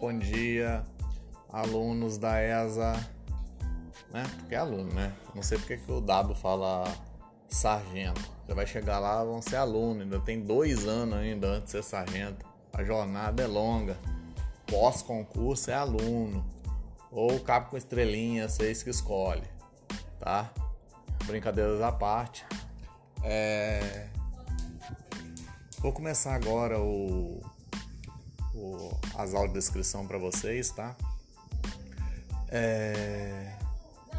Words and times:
bom 0.00 0.18
dia, 0.18 0.82
alunos 1.52 2.16
da 2.16 2.40
ESA, 2.40 2.92
né? 4.10 4.24
Porque 4.38 4.54
é 4.54 4.58
aluno, 4.58 4.90
né? 4.94 5.12
Não 5.34 5.42
sei 5.42 5.58
porque 5.58 5.76
que 5.76 5.92
o 5.92 6.00
W 6.00 6.34
fala 6.34 6.84
sargento. 7.50 8.22
Você 8.46 8.54
vai 8.54 8.66
chegar 8.66 8.98
lá, 8.98 9.22
vão 9.22 9.42
ser 9.42 9.56
aluno, 9.56 10.00
ainda 10.00 10.18
tem 10.18 10.40
dois 10.40 10.88
anos 10.88 11.18
ainda 11.18 11.48
antes 11.48 11.66
de 11.66 11.70
ser 11.72 11.82
sargento. 11.82 12.46
A 12.72 12.82
jornada 12.82 13.42
é 13.42 13.46
longa. 13.46 13.98
Pós-concurso 14.66 15.70
é 15.70 15.74
aluno. 15.74 16.46
Ou 17.10 17.38
cabo 17.40 17.68
com 17.68 17.76
estrelinha, 17.76 18.48
vocês 18.48 18.82
que 18.82 18.88
escolhe, 18.88 19.44
tá? 20.18 20.50
Brincadeiras 21.26 21.82
à 21.82 21.92
parte. 21.92 22.46
É... 23.22 24.08
Vou 25.80 25.92
começar 25.92 26.34
agora 26.34 26.80
o 26.80 27.42
o, 28.60 28.98
as 29.14 29.32
descrição 29.52 30.06
para 30.06 30.18
vocês, 30.18 30.70
tá? 30.70 30.94
É, 32.48 33.52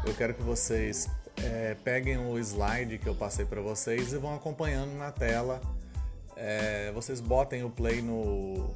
eu 0.04 0.14
quero 0.14 0.34
que 0.34 0.42
vocês 0.42 1.08
é, 1.36 1.76
peguem 1.84 2.18
o 2.18 2.38
slide 2.38 2.98
que 2.98 3.08
eu 3.08 3.14
passei 3.14 3.44
para 3.44 3.60
vocês 3.60 4.12
e 4.12 4.18
vão 4.18 4.34
acompanhando 4.34 4.92
na 4.96 5.12
tela. 5.12 5.60
É, 6.36 6.90
vocês 6.92 7.20
botem 7.20 7.62
o 7.62 7.70
play 7.70 8.02
no, 8.02 8.70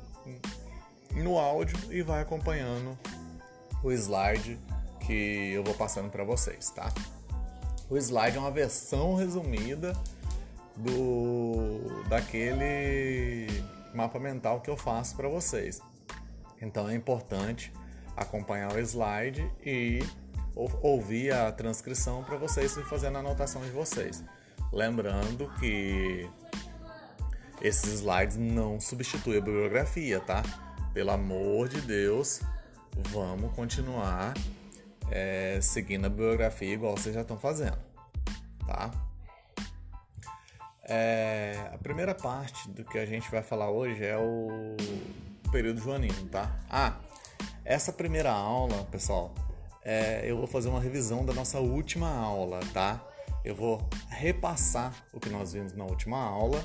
no 1.12 1.38
áudio 1.38 1.76
e 1.90 2.02
vai 2.02 2.20
acompanhando 2.20 2.96
o 3.82 3.90
slide 3.92 4.58
que 5.00 5.52
eu 5.52 5.64
vou 5.64 5.74
passando 5.74 6.10
para 6.10 6.24
vocês, 6.24 6.70
tá? 6.70 6.92
O 7.88 7.96
slide 7.96 8.36
é 8.36 8.40
uma 8.40 8.50
versão 8.50 9.14
resumida 9.14 9.92
do 10.76 12.04
daquele 12.08 13.46
mapa 13.96 14.18
mental 14.18 14.60
que 14.60 14.70
eu 14.70 14.76
faço 14.76 15.16
para 15.16 15.28
vocês. 15.28 15.80
Então 16.60 16.88
é 16.88 16.94
importante 16.94 17.72
acompanhar 18.16 18.72
o 18.72 18.78
slide 18.78 19.50
e 19.64 20.00
ouvir 20.54 21.32
a 21.32 21.50
transcrição 21.50 22.22
para 22.22 22.36
vocês 22.36 22.74
fazendo 22.88 23.16
a 23.16 23.20
anotação 23.20 23.62
de 23.62 23.70
vocês. 23.70 24.22
Lembrando 24.72 25.50
que 25.58 26.28
esses 27.60 28.00
slides 28.00 28.36
não 28.36 28.80
substituem 28.80 29.38
a 29.38 29.40
bibliografia, 29.40 30.20
tá? 30.20 30.42
Pelo 30.92 31.10
amor 31.10 31.68
de 31.68 31.80
Deus, 31.80 32.40
vamos 33.10 33.54
continuar 33.54 34.34
é, 35.10 35.58
seguindo 35.60 36.06
a 36.06 36.08
bibliografia 36.08 36.72
igual 36.72 36.96
vocês 36.96 37.14
já 37.14 37.20
estão 37.20 37.38
fazendo, 37.38 37.78
tá? 38.66 38.90
É, 40.88 41.70
a 41.74 41.78
primeira 41.78 42.14
parte 42.14 42.70
do 42.70 42.84
que 42.84 42.96
a 42.96 43.04
gente 43.04 43.28
vai 43.28 43.42
falar 43.42 43.70
hoje 43.70 44.04
é 44.04 44.16
o 44.16 44.76
período 45.50 45.80
joanino, 45.80 46.28
tá? 46.28 46.56
Ah, 46.70 46.96
essa 47.64 47.92
primeira 47.92 48.30
aula, 48.30 48.84
pessoal, 48.84 49.34
é, 49.84 50.22
eu 50.24 50.36
vou 50.36 50.46
fazer 50.46 50.68
uma 50.68 50.80
revisão 50.80 51.24
da 51.24 51.32
nossa 51.32 51.58
última 51.58 52.08
aula, 52.08 52.60
tá? 52.72 53.04
Eu 53.44 53.56
vou 53.56 53.84
repassar 54.08 54.94
o 55.12 55.18
que 55.18 55.28
nós 55.28 55.52
vimos 55.54 55.74
na 55.74 55.84
última 55.84 56.20
aula 56.20 56.64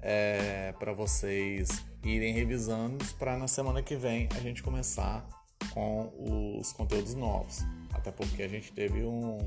é, 0.00 0.72
para 0.78 0.92
vocês 0.92 1.84
irem 2.04 2.32
revisando 2.32 3.04
para 3.18 3.36
na 3.36 3.48
semana 3.48 3.82
que 3.82 3.96
vem 3.96 4.28
a 4.36 4.40
gente 4.40 4.62
começar 4.62 5.26
com 5.74 6.12
os 6.58 6.72
conteúdos 6.72 7.14
novos. 7.16 7.64
Até 7.92 8.12
porque 8.12 8.44
a 8.44 8.48
gente 8.48 8.72
teve 8.72 9.02
um, 9.02 9.38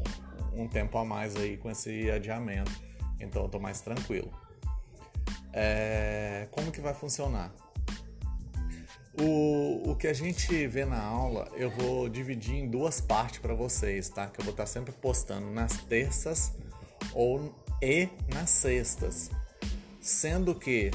um 0.53 0.67
tempo 0.67 0.97
a 0.97 1.05
mais 1.05 1.35
aí 1.37 1.55
com 1.55 1.69
esse 1.69 2.11
adiamento 2.11 2.71
então 3.19 3.43
eu 3.43 3.49
tô 3.49 3.59
mais 3.59 3.81
tranquilo. 3.81 4.31
É, 5.53 6.47
como 6.51 6.71
que 6.71 6.81
vai 6.81 6.93
funcionar? 6.93 7.53
O, 9.17 9.91
o 9.91 9.95
que 9.95 10.07
a 10.07 10.13
gente 10.13 10.67
vê 10.67 10.83
na 10.83 11.01
aula 11.01 11.49
eu 11.55 11.69
vou 11.69 12.09
dividir 12.09 12.55
em 12.55 12.69
duas 12.69 12.99
partes 12.99 13.39
para 13.39 13.53
vocês, 13.53 14.09
tá? 14.09 14.27
Que 14.27 14.41
eu 14.41 14.43
vou 14.43 14.51
estar 14.51 14.63
tá 14.63 14.67
sempre 14.67 14.91
postando 14.91 15.49
nas 15.51 15.77
terças 15.77 16.51
ou 17.13 17.55
e 17.81 18.09
nas 18.33 18.49
sextas. 18.49 19.29
Sendo 20.01 20.53
que 20.53 20.91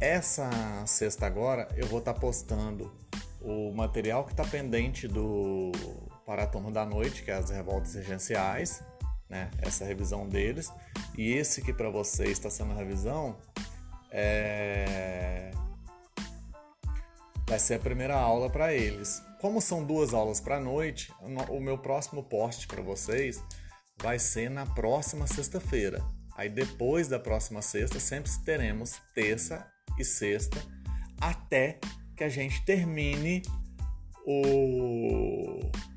essa 0.00 0.50
sexta 0.86 1.26
agora 1.26 1.68
eu 1.76 1.86
vou 1.86 1.98
estar 1.98 2.14
tá 2.14 2.20
postando 2.20 2.90
o 3.42 3.72
material 3.72 4.24
que 4.24 4.32
está 4.32 4.44
pendente 4.44 5.06
do 5.06 5.70
para 6.24 6.44
a 6.44 6.46
turma 6.46 6.70
da 6.70 6.86
noite, 6.86 7.22
que 7.22 7.30
é 7.30 7.34
as 7.34 7.50
revoltas 7.50 7.94
regenciais, 7.94 8.82
né? 9.34 9.50
Essa 9.60 9.84
revisão 9.84 10.28
deles. 10.28 10.72
E 11.18 11.32
esse 11.32 11.60
que 11.60 11.72
para 11.72 11.90
você 11.90 12.26
está 12.26 12.48
sendo 12.48 12.72
a 12.72 12.76
revisão 12.76 13.36
é... 14.10 15.50
vai 17.48 17.58
ser 17.58 17.74
a 17.74 17.78
primeira 17.80 18.14
aula 18.14 18.48
para 18.48 18.72
eles. 18.72 19.20
Como 19.40 19.60
são 19.60 19.84
duas 19.84 20.14
aulas 20.14 20.40
para 20.40 20.60
noite, 20.60 21.12
o 21.50 21.60
meu 21.60 21.76
próximo 21.76 22.22
post 22.22 22.68
para 22.68 22.80
vocês 22.80 23.42
vai 24.00 24.18
ser 24.18 24.48
na 24.48 24.64
próxima 24.64 25.26
sexta-feira. 25.26 26.02
Aí 26.36 26.48
depois 26.48 27.08
da 27.08 27.18
próxima 27.18 27.60
sexta, 27.60 27.98
sempre 27.98 28.30
teremos 28.44 29.00
terça 29.14 29.66
e 29.98 30.04
sexta 30.04 30.62
até 31.20 31.78
que 32.16 32.24
a 32.24 32.28
gente 32.28 32.64
termine 32.64 33.42
o, 34.24 35.60
o 35.66 35.93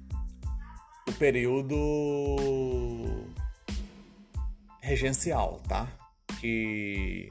período 1.18 1.76
regencial, 4.82 5.62
tá? 5.68 5.88
Que 6.40 7.30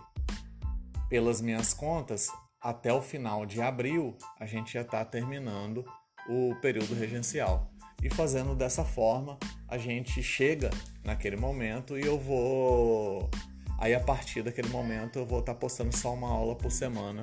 pelas 1.09 1.41
minhas 1.41 1.73
contas, 1.73 2.29
até 2.61 2.93
o 2.93 3.01
final 3.01 3.47
de 3.47 3.63
abril, 3.63 4.17
a 4.41 4.47
gente 4.47 4.73
já 4.73 4.83
está 4.83 5.05
terminando 5.05 5.85
o 6.29 6.55
período 6.61 6.95
regencial. 6.95 7.71
E 8.03 8.11
fazendo 8.11 8.55
dessa 8.55 8.85
forma, 8.85 9.39
a 9.69 9.79
gente 9.79 10.23
chega 10.23 10.71
naquele 11.05 11.37
momento 11.37 11.99
e 11.99 12.05
eu 12.05 12.19
vou. 12.19 13.31
Aí 13.79 13.95
a 13.95 14.01
partir 14.01 14.43
daquele 14.43 14.69
momento 14.69 15.19
eu 15.19 15.27
vou 15.27 15.41
estar 15.41 15.55
tá 15.55 15.61
postando 15.61 15.97
só 15.97 16.13
uma 16.13 16.29
aula 16.29 16.57
por 16.57 16.71
semana 16.71 17.23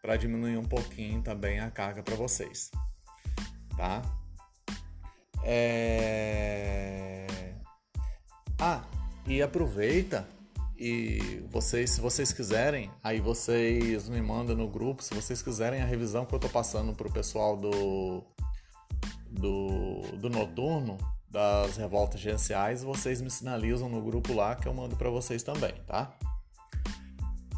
para 0.00 0.16
diminuir 0.16 0.56
um 0.56 0.64
pouquinho 0.64 1.22
também 1.22 1.60
a 1.60 1.70
carga 1.70 2.02
para 2.02 2.14
vocês. 2.14 2.70
Tá? 3.76 4.02
É... 5.44 7.26
Ah, 8.58 8.82
e 9.26 9.40
aproveita 9.40 10.26
e 10.76 11.42
vocês, 11.50 11.90
se 11.90 12.00
vocês 12.00 12.32
quiserem, 12.32 12.90
aí 13.02 13.20
vocês 13.20 14.08
me 14.08 14.22
mandam 14.22 14.56
no 14.56 14.68
grupo, 14.68 15.02
se 15.02 15.12
vocês 15.14 15.42
quiserem 15.42 15.82
a 15.82 15.84
revisão 15.84 16.24
que 16.24 16.34
eu 16.34 16.38
tô 16.38 16.48
passando 16.48 16.94
pro 16.94 17.10
pessoal 17.10 17.56
do 17.56 18.22
do, 19.30 20.02
do 20.16 20.30
noturno, 20.30 20.96
das 21.30 21.76
revoltas 21.76 22.20
gerenciais, 22.20 22.82
vocês 22.82 23.20
me 23.20 23.30
sinalizam 23.30 23.88
no 23.88 24.00
grupo 24.00 24.32
lá 24.32 24.56
que 24.56 24.66
eu 24.66 24.74
mando 24.74 24.96
para 24.96 25.10
vocês 25.10 25.42
também, 25.42 25.72
tá? 25.86 26.12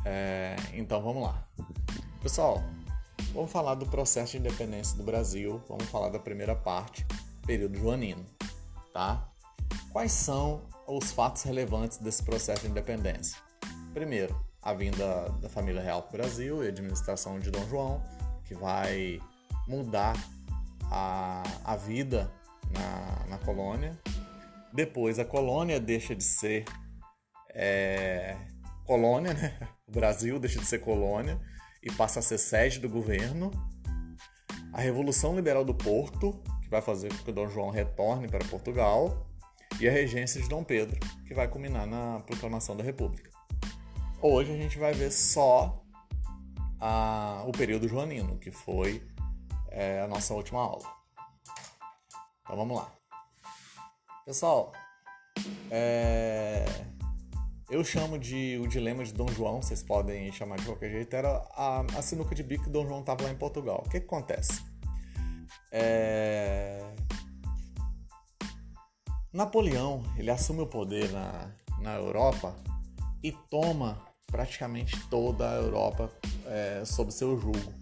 É, 0.05 0.57
então 0.75 1.01
vamos 1.03 1.23
lá. 1.23 1.47
Pessoal, 2.23 2.63
vamos 3.33 3.51
falar 3.51 3.75
do 3.75 3.87
processo 3.87 4.33
de 4.33 4.39
independência 4.39 4.97
do 4.97 5.05
Brasil, 5.05 5.63
vamos 5.69 5.85
falar 5.85 6.09
da 6.09 6.19
primeira 6.19 6.57
parte, 6.57 7.07
período 7.51 7.77
joanino, 7.77 8.25
tá? 8.93 9.29
Quais 9.93 10.13
são 10.13 10.69
os 10.87 11.11
fatos 11.11 11.43
relevantes 11.43 11.99
desse 11.99 12.23
processo 12.23 12.63
de 12.63 12.69
independência. 12.69 13.37
Primeiro, 13.93 14.41
a 14.63 14.73
vinda 14.73 15.29
da 15.41 15.49
família 15.49 15.83
real 15.83 16.03
para 16.03 16.11
o 16.11 16.19
Brasil 16.19 16.63
e 16.63 16.67
a 16.67 16.69
administração 16.69 17.41
de 17.41 17.51
Dom 17.51 17.69
João, 17.69 18.05
que 18.45 18.55
vai 18.55 19.21
mudar 19.67 20.15
a, 20.93 21.43
a 21.65 21.75
vida 21.75 22.33
na, 22.71 23.27
na 23.31 23.39
colônia. 23.39 23.99
Depois, 24.73 25.19
a 25.19 25.25
colônia 25.25 25.81
deixa 25.81 26.15
de 26.15 26.23
ser 26.23 26.65
é, 27.53 28.37
colônia, 28.85 29.35
né? 29.35 29.59
O 29.89 29.93
Brasil 29.93 30.39
deixa 30.39 30.61
de 30.61 30.67
ser 30.67 30.79
colônia 30.79 31.41
e 31.83 31.91
passa 31.91 32.21
a 32.21 32.23
ser 32.23 32.39
sede 32.39 32.79
do 32.79 32.89
governo. 32.89 33.51
A 34.73 34.81
Revolução 34.81 35.35
Liberal 35.35 35.65
do 35.65 35.75
Porto, 35.75 36.41
que 36.71 36.73
vai 36.73 36.81
fazer 36.81 37.09
com 37.09 37.25
que 37.25 37.33
Dom 37.33 37.49
João 37.49 37.71
retorne 37.71 38.29
para 38.29 38.45
Portugal 38.45 39.27
e 39.81 39.89
a 39.89 39.91
regência 39.91 40.41
de 40.41 40.49
Dom 40.49 40.63
Pedro, 40.63 41.01
que 41.27 41.35
vai 41.35 41.49
culminar 41.49 41.85
na 41.85 42.21
proclamação 42.21 42.77
da 42.77 42.85
República. 42.85 43.29
Hoje 44.23 44.53
a 44.53 44.57
gente 44.57 44.79
vai 44.79 44.93
ver 44.93 45.11
só 45.11 45.83
a, 46.79 47.43
o 47.45 47.51
período 47.51 47.89
joanino, 47.89 48.39
que 48.39 48.53
foi 48.53 49.03
é, 49.69 50.01
a 50.01 50.07
nossa 50.07 50.33
última 50.33 50.61
aula. 50.61 50.87
Então 52.43 52.57
vamos 52.57 52.77
lá. 52.77 52.93
Pessoal, 54.25 54.73
é, 55.73 56.65
eu 57.69 57.83
chamo 57.83 58.17
de 58.17 58.61
o 58.63 58.69
dilema 58.69 59.03
de 59.03 59.13
Dom 59.13 59.29
João, 59.29 59.61
vocês 59.61 59.83
podem 59.83 60.31
chamar 60.31 60.59
de 60.59 60.67
qualquer 60.67 60.91
jeito, 60.91 61.17
era 61.17 61.31
a, 61.51 61.81
a 61.97 62.03
sinuca 62.03 62.33
de 62.33 62.45
bico 62.45 62.65
que 62.65 62.71
Dom 62.71 62.87
João 62.87 63.01
estava 63.01 63.25
lá 63.25 63.31
em 63.31 63.37
Portugal. 63.37 63.83
O 63.85 63.91
que, 63.91 63.99
que 63.99 64.07
acontece? 64.07 64.70
É, 65.73 66.95
Napoleão 69.33 70.03
ele 70.17 70.31
assume 70.31 70.63
o 70.63 70.67
poder 70.67 71.11
na, 71.13 71.51
na 71.79 71.95
Europa 71.95 72.55
e 73.23 73.31
toma 73.33 74.01
praticamente 74.27 74.99
toda 75.09 75.49
a 75.49 75.55
Europa 75.55 76.11
é, 76.47 76.83
sob 76.85 77.13
seu 77.13 77.39
jugo. 77.39 77.73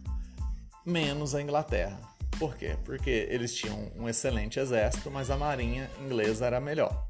menos 0.85 1.35
a 1.35 1.43
Inglaterra. 1.43 1.99
Por 2.39 2.55
quê? 2.57 2.79
Porque 2.85 3.27
eles 3.31 3.55
tinham 3.55 3.91
um 3.97 4.09
excelente 4.09 4.61
exército, 4.61 5.11
mas 5.11 5.31
a 5.31 5.37
marinha 5.37 5.91
inglesa 6.01 6.47
era 6.47 6.61
melhor. 6.61 7.09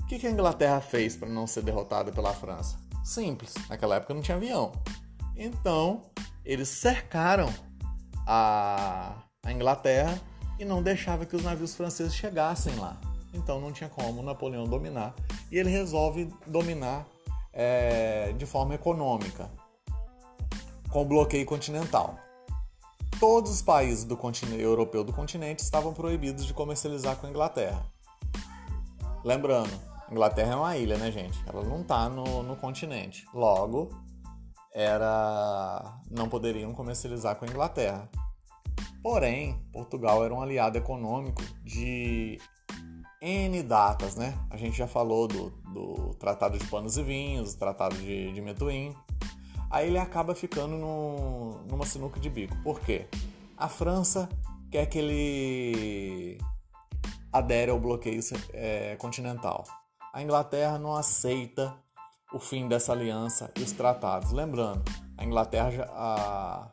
O 0.00 0.06
que 0.06 0.26
a 0.26 0.30
Inglaterra 0.30 0.80
fez 0.80 1.16
para 1.16 1.28
não 1.28 1.46
ser 1.46 1.62
derrotada 1.62 2.10
pela 2.10 2.32
França? 2.32 2.78
Simples, 3.04 3.54
naquela 3.68 3.96
época 3.96 4.14
não 4.14 4.22
tinha 4.22 4.36
avião. 4.36 4.72
Então, 5.36 6.02
eles 6.44 6.68
cercaram 6.68 7.52
a, 8.26 9.14
a 9.48 9.52
Inglaterra 9.52 10.20
e 10.58 10.64
não 10.64 10.82
deixava 10.82 11.24
que 11.24 11.36
os 11.36 11.42
navios 11.42 11.74
franceses 11.74 12.14
chegassem 12.14 12.74
lá. 12.76 13.00
Então 13.32 13.60
não 13.60 13.72
tinha 13.72 13.88
como 13.88 14.22
Napoleão 14.22 14.64
dominar. 14.64 15.14
E 15.50 15.58
ele 15.58 15.70
resolve 15.70 16.32
dominar 16.46 17.06
é, 17.52 18.32
de 18.36 18.46
forma 18.46 18.74
econômica, 18.74 19.50
com 20.90 21.02
o 21.02 21.04
bloqueio 21.04 21.46
continental. 21.46 22.18
Todos 23.18 23.50
os 23.50 23.62
países 23.62 24.04
do 24.04 24.16
continente 24.16 24.62
europeu 24.62 25.02
do 25.02 25.12
continente 25.12 25.62
estavam 25.62 25.92
proibidos 25.92 26.46
de 26.46 26.54
comercializar 26.54 27.16
com 27.16 27.26
a 27.26 27.30
Inglaterra. 27.30 27.84
Lembrando, 29.24 29.72
Inglaterra 30.10 30.52
é 30.52 30.56
uma 30.56 30.76
ilha, 30.76 30.96
né, 30.96 31.10
gente? 31.10 31.42
Ela 31.46 31.64
não 31.64 31.80
está 31.80 32.08
no, 32.08 32.42
no 32.42 32.56
continente. 32.56 33.26
Logo, 33.34 33.90
era 34.72 36.00
não 36.10 36.28
poderiam 36.28 36.72
comercializar 36.72 37.36
com 37.36 37.44
a 37.44 37.48
Inglaterra. 37.48 38.08
Porém, 39.02 39.60
Portugal 39.72 40.24
era 40.24 40.34
um 40.34 40.40
aliado 40.40 40.76
econômico 40.76 41.42
de 41.64 42.38
N 43.20 43.62
datas, 43.62 44.16
né? 44.16 44.38
A 44.50 44.56
gente 44.56 44.76
já 44.76 44.86
falou 44.86 45.26
do, 45.26 45.50
do 45.72 46.14
Tratado 46.14 46.58
de 46.58 46.66
Panos 46.66 46.96
e 46.96 47.02
Vinhos, 47.02 47.54
Tratado 47.54 47.96
de, 47.96 48.32
de 48.32 48.40
Metuim. 48.40 48.94
Aí 49.70 49.88
ele 49.88 49.98
acaba 49.98 50.34
ficando 50.34 50.76
no, 50.76 51.64
numa 51.68 51.84
sinuca 51.84 52.18
de 52.18 52.30
bico. 52.30 52.56
Por 52.62 52.80
quê? 52.80 53.06
A 53.56 53.68
França 53.68 54.28
quer 54.70 54.86
que 54.86 54.98
ele 54.98 56.38
adere 57.32 57.70
ao 57.70 57.78
bloqueio 57.78 58.20
é, 58.52 58.96
continental. 58.96 59.64
A 60.12 60.22
Inglaterra 60.22 60.78
não 60.78 60.94
aceita 60.94 61.74
o 62.32 62.38
fim 62.38 62.68
dessa 62.68 62.92
aliança 62.92 63.50
e 63.58 63.62
os 63.62 63.72
tratados. 63.72 64.32
Lembrando, 64.32 64.82
a 65.16 65.24
Inglaterra, 65.24 65.88
a, 65.90 66.68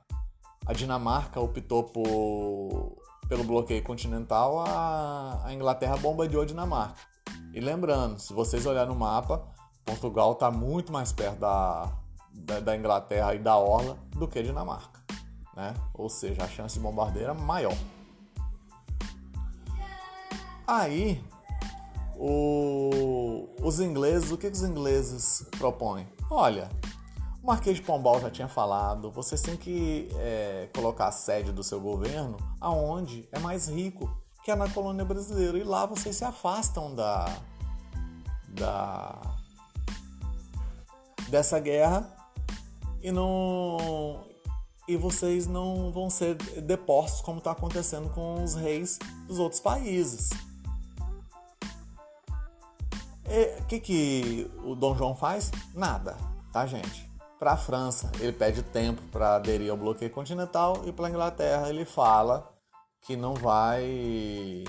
a 0.66 0.74
Dinamarca 0.74 1.40
optou 1.40 1.84
por 1.84 2.98
pelo 3.28 3.44
bloqueio 3.44 3.84
continental, 3.84 4.60
a, 4.60 5.42
a 5.46 5.54
Inglaterra 5.54 5.98
bombardeou 5.98 6.44
a 6.44 6.46
Dinamarca. 6.46 7.02
E 7.54 7.60
lembrando, 7.60 8.20
se 8.20 8.34
vocês 8.34 8.66
olharem 8.66 8.94
no 8.94 9.00
mapa, 9.00 9.48
Portugal 9.84 10.34
está 10.34 10.52
muito 10.52 10.92
mais 10.92 11.12
perto 11.12 11.40
da, 11.40 11.92
da, 12.32 12.60
da, 12.60 12.76
Inglaterra 12.76 13.34
e 13.34 13.40
da 13.40 13.58
Orla 13.58 13.98
do 14.12 14.28
que 14.28 14.40
a 14.40 14.44
Dinamarca. 14.44 15.00
Né? 15.56 15.74
Ou 15.94 16.10
seja, 16.10 16.44
a 16.44 16.48
chance 16.48 16.76
de 16.76 16.82
bombardeio 16.82 17.24
era 17.24 17.34
maior. 17.34 17.76
Aí, 20.68 21.24
o, 22.16 23.48
os 23.62 23.80
ingleses, 23.80 24.32
o 24.32 24.38
que, 24.38 24.50
que 24.50 24.58
os 24.58 24.64
ingleses 24.64 25.48
propõem? 25.58 26.08
Olha, 26.30 26.70
o 27.46 27.48
Marquês 27.48 27.76
de 27.76 27.84
Pombal 27.84 28.20
já 28.20 28.32
tinha 28.32 28.48
falado, 28.48 29.12
vocês 29.12 29.40
têm 29.40 29.56
que 29.56 30.10
é, 30.16 30.68
colocar 30.74 31.10
a 31.10 31.12
sede 31.12 31.52
do 31.52 31.64
seu 31.64 31.80
governo 31.80 32.38
aonde 32.60 33.30
é 33.32 33.38
mais 33.38 33.68
rico, 33.68 34.10
que 34.44 34.50
é 34.50 34.56
na 34.56 34.68
colônia 34.68 35.06
brasileira. 35.06 35.56
E 35.56 35.64
lá 35.64 35.86
vocês 35.86 36.16
se 36.16 36.26
afastam 36.26 36.96
da, 36.96 37.32
da 38.48 39.22
dessa 41.30 41.60
guerra 41.60 42.12
e 43.00 43.12
não 43.12 44.26
e 44.88 44.98
vocês 44.98 45.46
não 45.46 45.92
vão 45.92 46.10
ser 46.10 46.34
depostos 46.64 47.22
como 47.22 47.38
está 47.38 47.52
acontecendo 47.52 48.10
com 48.10 48.44
os 48.44 48.56
reis 48.56 48.98
dos 49.28 49.38
outros 49.38 49.62
países. 49.62 50.32
O 53.60 53.66
que, 53.68 53.80
que 53.80 54.52
o 54.64 54.74
Dom 54.74 54.96
João 54.96 55.14
faz? 55.14 55.52
Nada, 55.76 56.18
tá, 56.52 56.66
gente? 56.66 57.05
Para 57.38 57.52
a 57.52 57.58
França, 57.58 58.10
ele 58.20 58.32
pede 58.32 58.64
tempo 58.64 59.02
para 59.12 59.36
aderir 59.36 59.70
ao 59.70 59.76
bloqueio 59.76 60.10
continental 60.10 60.82
e 60.86 60.92
para 60.92 61.08
a 61.08 61.10
Inglaterra 61.10 61.70
ele 61.70 61.84
fala 61.84 62.50
que 63.02 63.18
não 63.18 63.34
vai 63.34 64.64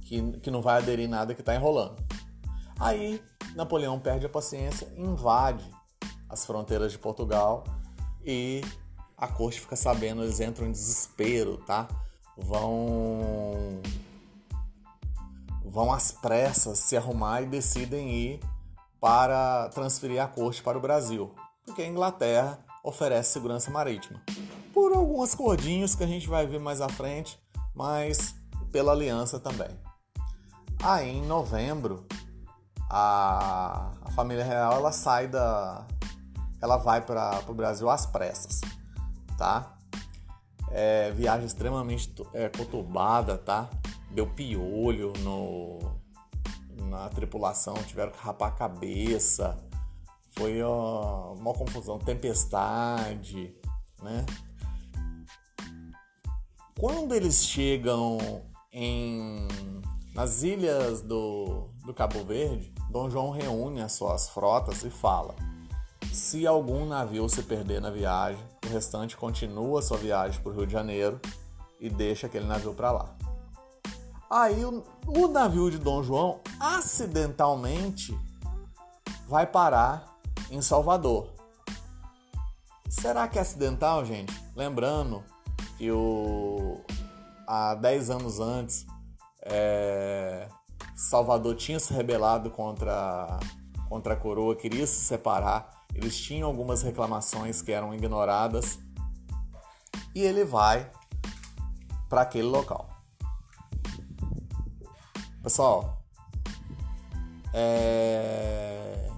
que, 0.00 0.32
que 0.40 0.50
não 0.50 0.62
vai 0.62 0.78
aderir 0.78 1.08
nada 1.08 1.34
que 1.34 1.40
está 1.40 1.54
enrolando. 1.54 2.02
Aí 2.80 3.22
Napoleão 3.54 4.00
perde 4.00 4.24
a 4.24 4.30
paciência, 4.30 4.90
invade 4.96 5.68
as 6.28 6.46
fronteiras 6.46 6.92
de 6.92 6.98
Portugal 6.98 7.64
e 8.24 8.62
a 9.16 9.28
corte 9.28 9.60
fica 9.60 9.76
sabendo, 9.76 10.22
eles 10.22 10.40
entram 10.40 10.66
em 10.66 10.72
desespero, 10.72 11.58
tá? 11.66 11.86
Vão 12.36 13.82
vão 15.64 15.92
às 15.92 16.10
pressas 16.10 16.78
se 16.78 16.96
arrumar 16.96 17.42
e 17.42 17.46
decidem 17.46 18.10
ir 18.10 18.40
para 19.00 19.68
transferir 19.70 20.22
a 20.22 20.26
corte 20.26 20.62
para 20.62 20.78
o 20.78 20.80
Brasil, 20.80 21.34
porque 21.64 21.82
a 21.82 21.86
Inglaterra 21.86 22.58
oferece 22.82 23.32
segurança 23.32 23.70
marítima. 23.70 24.20
Por 24.72 24.92
algumas 24.92 25.34
cordinhos 25.34 25.94
que 25.94 26.04
a 26.04 26.06
gente 26.06 26.28
vai 26.28 26.46
ver 26.46 26.60
mais 26.60 26.80
à 26.80 26.88
frente, 26.88 27.38
mas 27.74 28.34
pela 28.72 28.92
aliança 28.92 29.38
também. 29.38 29.68
Aí 30.82 31.10
em 31.10 31.26
novembro, 31.26 32.06
a, 32.88 33.90
a 34.04 34.10
família 34.12 34.44
real 34.44 34.74
ela 34.74 34.92
sai 34.92 35.28
da. 35.28 35.86
Ela 36.60 36.76
vai 36.76 37.00
para 37.00 37.42
o 37.46 37.54
Brasil 37.54 37.88
às 37.88 38.06
pressas, 38.06 38.60
tá? 39.36 39.76
É, 40.70 41.10
viagem 41.12 41.46
extremamente 41.46 42.12
é, 42.32 42.48
conturbada, 42.48 43.38
tá? 43.38 43.68
Deu 44.10 44.26
piolho 44.26 45.12
no, 45.20 45.78
na 46.88 47.08
tripulação 47.08 47.74
tiveram 47.74 48.12
que 48.12 48.18
rapar 48.18 48.48
a 48.48 48.56
cabeça. 48.56 49.56
Foi 50.36 50.62
ó, 50.62 51.34
uma 51.34 51.52
confusão, 51.52 51.98
tempestade, 51.98 53.54
né? 54.02 54.24
Quando 56.78 57.14
eles 57.14 57.44
chegam 57.44 58.18
em 58.72 59.46
nas 60.14 60.42
ilhas 60.42 61.00
do, 61.00 61.68
do 61.84 61.94
Cabo 61.94 62.24
Verde, 62.24 62.72
Dom 62.90 63.08
João 63.08 63.30
reúne 63.30 63.80
as 63.80 63.92
suas 63.92 64.28
frotas 64.28 64.82
e 64.82 64.90
fala: 64.90 65.34
se 66.12 66.46
algum 66.46 66.86
navio 66.86 67.28
se 67.28 67.42
perder 67.42 67.80
na 67.80 67.90
viagem, 67.90 68.42
o 68.66 68.68
restante 68.68 69.16
continua 69.16 69.82
sua 69.82 69.96
viagem 69.96 70.40
para 70.40 70.50
o 70.50 70.54
Rio 70.54 70.66
de 70.66 70.72
Janeiro 70.72 71.20
e 71.78 71.88
deixa 71.88 72.26
aquele 72.26 72.46
navio 72.46 72.74
para 72.74 72.90
lá. 72.90 73.16
Aí 74.30 74.64
o, 74.64 74.84
o 75.06 75.28
navio 75.28 75.70
de 75.70 75.78
Dom 75.78 76.02
João 76.02 76.40
acidentalmente 76.60 78.18
vai 79.26 79.46
parar 79.46 80.18
em 80.50 80.60
Salvador. 80.60 81.30
Será 82.88 83.28
que 83.28 83.38
é 83.38 83.42
acidental, 83.42 84.04
gente? 84.04 84.32
Lembrando 84.54 85.24
que 85.76 85.90
o, 85.90 86.82
há 87.46 87.74
10 87.74 88.10
anos 88.10 88.40
antes 88.40 88.86
é, 89.42 90.48
Salvador 90.94 91.54
tinha 91.54 91.78
se 91.78 91.94
rebelado 91.94 92.50
contra, 92.50 93.38
contra 93.88 94.14
a 94.14 94.16
coroa, 94.16 94.56
queria 94.56 94.86
se 94.86 95.00
separar. 95.00 95.84
Eles 95.94 96.18
tinham 96.18 96.48
algumas 96.48 96.82
reclamações 96.82 97.62
que 97.62 97.72
eram 97.72 97.94
ignoradas 97.94 98.78
e 100.14 100.20
ele 100.20 100.44
vai 100.44 100.90
para 102.08 102.22
aquele 102.22 102.48
local. 102.48 102.97
Pessoal, 105.48 106.02
é... 107.54 109.10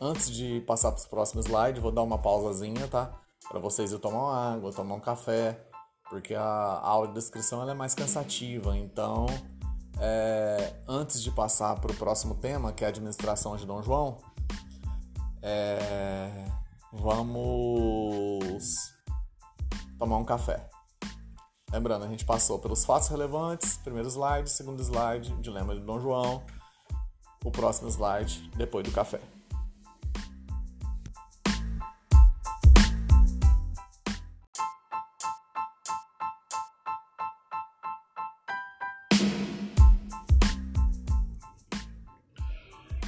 antes 0.00 0.30
de 0.30 0.60
passar 0.60 0.92
para 0.92 1.00
os 1.00 1.06
próximos 1.06 1.46
slides, 1.46 1.82
vou 1.82 1.90
dar 1.90 2.04
uma 2.04 2.16
pausazinha, 2.16 2.86
tá? 2.86 3.10
Para 3.48 3.58
vocês 3.58 3.90
ir 3.90 3.98
tomar 3.98 4.20
uma 4.20 4.54
água, 4.54 4.72
tomar 4.72 4.94
um 4.94 5.00
café, 5.00 5.66
porque 6.08 6.32
a, 6.32 6.44
a 6.44 6.88
audiodescrição 6.90 7.60
ela 7.60 7.72
é 7.72 7.74
mais 7.74 7.92
cansativa. 7.92 8.78
Então, 8.78 9.26
é... 9.98 10.76
antes 10.86 11.20
de 11.20 11.32
passar 11.32 11.74
para 11.80 11.90
o 11.90 11.96
próximo 11.96 12.36
tema, 12.36 12.72
que 12.72 12.84
é 12.84 12.86
a 12.86 12.90
administração 12.90 13.56
de 13.56 13.66
Dom 13.66 13.82
João, 13.82 14.18
é... 15.42 16.44
vamos 16.92 18.94
tomar 19.98 20.18
um 20.18 20.24
café. 20.24 20.70
Lembrando, 21.76 22.06
a 22.06 22.08
gente 22.08 22.24
passou 22.24 22.58
pelos 22.58 22.86
fatos 22.86 23.08
relevantes, 23.08 23.76
primeiro 23.76 24.08
slide, 24.08 24.48
segundo 24.48 24.80
slide, 24.80 25.30
dilema 25.42 25.74
de 25.74 25.82
Dom 25.82 26.00
João, 26.00 26.42
o 27.44 27.50
próximo 27.50 27.90
slide, 27.90 28.50
depois 28.56 28.82
do 28.82 28.90
café. 28.90 29.20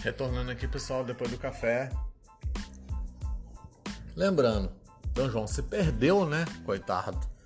Retornando 0.03 0.51
aqui, 0.51 0.69
pessoal, 0.69 1.03
depois 1.05 1.31
do 1.31 1.39
café. 1.39 1.89
Lembrando, 4.15 4.71
Dom 5.15 5.31
João 5.31 5.47
se 5.47 5.63
perdeu, 5.63 6.27
né? 6.27 6.45
Coitado. 6.67 7.38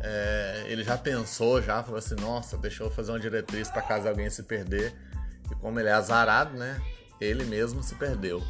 É, 0.00 0.64
ele 0.68 0.84
já 0.84 0.96
pensou, 0.96 1.60
já 1.60 1.82
falou 1.82 1.98
assim: 1.98 2.14
nossa, 2.16 2.56
deixa 2.56 2.82
eu 2.82 2.90
fazer 2.90 3.12
uma 3.12 3.20
diretriz 3.20 3.68
para 3.68 3.82
caso 3.82 4.08
alguém 4.08 4.30
se 4.30 4.42
perder. 4.42 4.94
E 5.50 5.54
como 5.56 5.78
ele 5.80 5.88
é 5.88 5.92
azarado, 5.92 6.56
né? 6.56 6.80
Ele 7.20 7.44
mesmo 7.44 7.82
se 7.82 7.94
perdeu. 7.94 8.42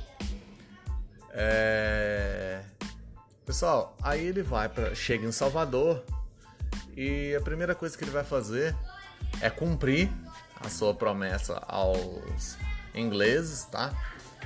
É... 1.30 2.60
Pessoal, 3.46 3.96
aí 4.02 4.26
ele 4.26 4.42
vai 4.42 4.68
para 4.68 4.94
chega 4.94 5.26
em 5.26 5.32
Salvador 5.32 6.04
e 6.94 7.34
a 7.34 7.40
primeira 7.40 7.74
coisa 7.74 7.96
que 7.96 8.04
ele 8.04 8.10
vai 8.10 8.24
fazer 8.24 8.76
é 9.40 9.48
cumprir 9.48 10.10
a 10.60 10.68
sua 10.68 10.92
promessa 10.92 11.62
aos 11.66 12.58
ingleses, 12.94 13.64
tá? 13.64 13.92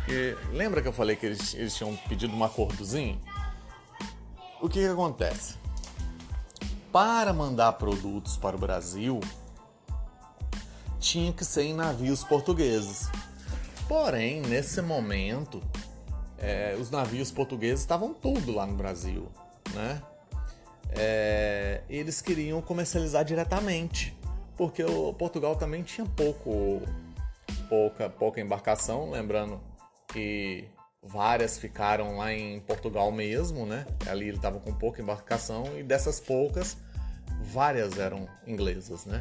Que 0.04 0.36
lembra 0.52 0.82
que 0.82 0.88
eu 0.88 0.92
falei 0.92 1.16
que 1.16 1.26
eles, 1.26 1.54
eles 1.54 1.74
tinham 1.74 1.96
pedido 2.08 2.34
um 2.34 2.44
acordozinho? 2.44 3.20
O 4.60 4.68
que, 4.68 4.80
que 4.80 4.86
acontece? 4.86 5.61
Para 6.92 7.32
mandar 7.32 7.72
produtos 7.72 8.36
para 8.36 8.54
o 8.54 8.58
Brasil, 8.58 9.18
tinha 11.00 11.32
que 11.32 11.42
ser 11.42 11.62
em 11.62 11.72
navios 11.72 12.22
portugueses. 12.22 13.08
Porém, 13.88 14.42
nesse 14.42 14.82
momento, 14.82 15.62
é, 16.36 16.76
os 16.78 16.90
navios 16.90 17.30
portugueses 17.30 17.80
estavam 17.80 18.12
tudo 18.12 18.52
lá 18.52 18.66
no 18.66 18.74
Brasil, 18.74 19.26
né? 19.72 20.02
É, 20.90 21.82
eles 21.88 22.20
queriam 22.20 22.60
comercializar 22.60 23.24
diretamente, 23.24 24.14
porque 24.54 24.84
o 24.84 25.14
Portugal 25.14 25.56
também 25.56 25.82
tinha 25.82 26.06
pouco, 26.06 26.82
pouca, 27.70 28.10
pouca 28.10 28.38
embarcação, 28.38 29.10
lembrando 29.10 29.58
que 30.08 30.68
várias 31.02 31.58
ficaram 31.58 32.16
lá 32.18 32.32
em 32.32 32.60
Portugal 32.60 33.10
mesmo, 33.10 33.66
né? 33.66 33.86
Ali 34.08 34.28
ele 34.28 34.36
estava 34.36 34.60
com 34.60 34.72
pouca 34.72 35.02
embarcação 35.02 35.78
e 35.78 35.82
dessas 35.82 36.20
poucas, 36.20 36.76
várias 37.52 37.98
eram 37.98 38.28
inglesas, 38.46 39.04
né? 39.04 39.20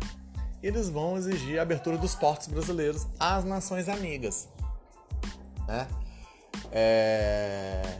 eles 0.61 0.89
vão 0.89 1.17
exigir 1.17 1.59
a 1.59 1.63
abertura 1.63 1.97
dos 1.97 2.15
portos 2.15 2.47
brasileiros 2.47 3.07
às 3.19 3.43
nações 3.43 3.89
amigas. 3.89 4.47
Né? 5.67 5.87
É... 6.71 7.99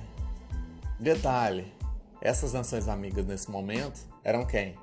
Detalhe: 0.99 1.73
essas 2.21 2.53
nações 2.53 2.87
amigas 2.87 3.25
nesse 3.25 3.49
momento 3.49 3.99
eram 4.23 4.45
quem? 4.45 4.77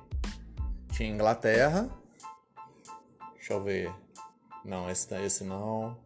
Tinha 0.91 1.09
Inglaterra. 1.09 1.89
Deixa 3.35 3.53
eu 3.53 3.63
ver. 3.63 3.91
Não, 4.65 4.89
esse, 4.89 5.13
esse 5.23 5.43
não. 5.43 5.97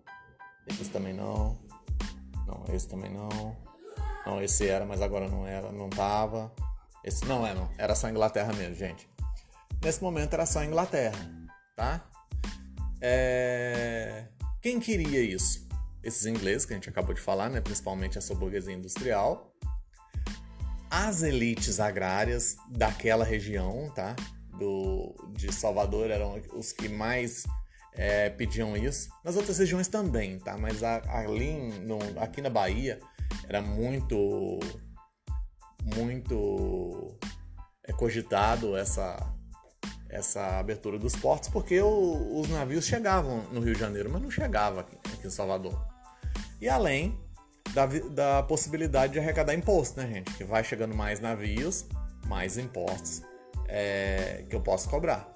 Esse 0.67 0.89
também 0.91 1.13
não. 1.13 1.57
Não, 2.47 2.63
esse 2.73 2.87
também 2.87 3.11
não. 3.11 3.55
Não, 4.25 4.41
esse 4.41 4.67
era, 4.67 4.85
mas 4.85 5.01
agora 5.01 5.27
não 5.27 5.45
era, 5.45 5.71
não 5.71 5.89
tava. 5.89 6.51
Esse 7.03 7.25
não 7.25 7.45
é, 7.45 7.53
não. 7.53 7.69
Era 7.77 7.95
só 7.95 8.09
Inglaterra 8.09 8.53
mesmo, 8.53 8.75
gente. 8.75 9.09
Nesse 9.81 10.01
momento 10.01 10.33
era 10.33 10.45
só 10.45 10.63
Inglaterra 10.63 11.43
tá? 11.75 12.05
É... 13.01 14.25
Quem 14.61 14.79
queria 14.79 15.21
isso? 15.21 15.67
Esses 16.03 16.25
ingleses 16.25 16.65
que 16.65 16.73
a 16.73 16.75
gente 16.75 16.89
acabou 16.89 17.13
de 17.13 17.21
falar, 17.21 17.49
né? 17.49 17.61
principalmente 17.61 18.17
essa 18.17 18.33
burguesia 18.35 18.73
industrial, 18.73 19.53
as 20.89 21.23
elites 21.23 21.79
agrárias 21.79 22.55
daquela 22.69 23.25
região, 23.25 23.91
tá? 23.95 24.15
Do, 24.57 25.15
de 25.31 25.51
Salvador 25.51 26.11
eram 26.11 26.39
os 26.53 26.71
que 26.71 26.87
mais 26.87 27.45
é, 27.95 28.29
pediam 28.29 28.75
isso. 28.75 29.09
Nas 29.23 29.35
outras 29.35 29.57
regiões 29.57 29.87
também, 29.87 30.39
tá? 30.39 30.57
Mas 30.57 30.83
a, 30.83 31.01
ali 31.19 31.53
no, 31.81 31.99
aqui 32.19 32.41
na 32.41 32.49
Bahia 32.49 32.99
era 33.47 33.61
muito, 33.61 34.59
muito 35.95 37.17
é, 37.83 37.93
cogitado 37.93 38.75
essa 38.75 39.31
essa 40.09 40.59
abertura 40.59 40.99
dos 40.99 41.15
portos 41.15 41.49
porque 41.49 41.81
o, 41.81 42.39
os 42.39 42.47
navios 42.47 42.85
chegavam 42.85 43.41
no 43.51 43.59
Rio 43.59 43.73
de 43.73 43.79
Janeiro, 43.79 44.11
mas 44.11 44.21
não 44.21 44.29
chegavam 44.29 44.79
aqui, 44.79 44.95
aqui 45.11 45.25
em 45.25 45.29
Salvador. 45.31 45.83
E 46.61 46.69
além 46.69 47.19
da, 47.73 47.87
da 47.87 48.43
possibilidade 48.43 49.13
de 49.13 49.19
arrecadar 49.19 49.55
imposto, 49.55 49.99
né, 49.99 50.07
gente? 50.07 50.31
Que 50.35 50.43
vai 50.43 50.63
chegando 50.63 50.95
mais 50.95 51.19
navios, 51.19 51.85
mais 52.27 52.57
impostos 52.57 53.23
é, 53.67 54.45
que 54.47 54.55
eu 54.55 54.61
posso 54.61 54.87
cobrar. 54.89 55.32